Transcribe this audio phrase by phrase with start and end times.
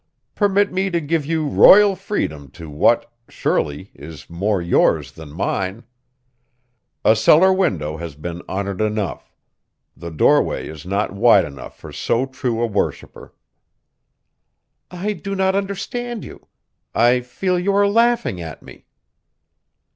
[0.33, 5.83] "Permit me to give you royal freedom to what, surely, is more yours than mine.
[7.05, 9.31] A cellar window has been honored enough;
[9.95, 13.35] the doorway is not wide enough for so true a worshipper."
[14.89, 16.47] "I do not understand you!
[16.95, 18.87] I fear you are laughing at me."